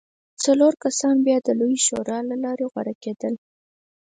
څلور 0.43 0.73
کسان 0.83 1.15
بیا 1.25 1.37
د 1.43 1.49
لویې 1.59 1.79
شورا 1.87 2.17
له 2.29 2.35
لارې 2.43 2.65
غوره 2.71 2.93
کېدل 3.03 3.33